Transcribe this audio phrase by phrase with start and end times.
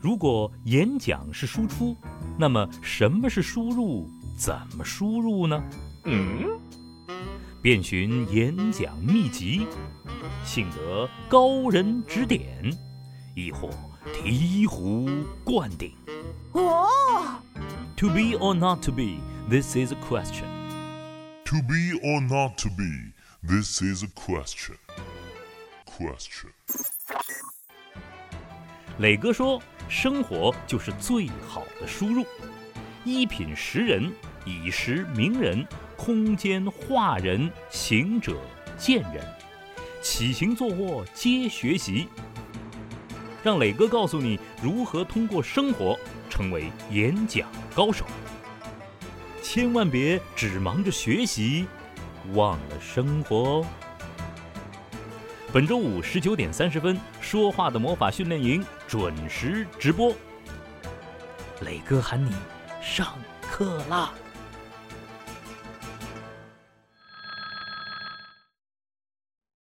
[0.00, 1.96] 如果演讲是输出，
[2.38, 4.08] 那么什么是输入？
[4.36, 5.62] 怎么输入呢？
[6.04, 6.60] 嗯，
[7.60, 9.66] 遍寻演讲秘籍，
[10.44, 12.72] 幸得高人指点，
[13.34, 13.68] 亦或
[14.06, 15.92] 醍醐灌顶。
[16.52, 16.86] 哦
[17.96, 19.18] ，To be or not to be,
[19.50, 20.46] this is a question.
[21.46, 23.12] To be or not to be,
[23.42, 24.76] this is a question.
[25.84, 26.50] Question.
[28.98, 32.24] 磊哥说：“生活就是最好的输入，
[33.04, 34.12] 一品识人，
[34.44, 38.36] 以识名人，空间化人，行者
[38.76, 39.24] 见人，
[40.02, 42.06] 起行坐卧皆学习。”
[43.42, 45.98] 让磊哥告诉你如何通过生活
[46.28, 48.04] 成为演讲高手。
[49.40, 51.66] 千万别只忙着学习，
[52.34, 53.66] 忘了生活哦。
[55.50, 60.14] 本周五十九点三十分，说话的魔法训练营准时直播。
[61.62, 62.30] 磊哥喊你
[62.82, 63.14] 上
[63.50, 64.12] 课啦！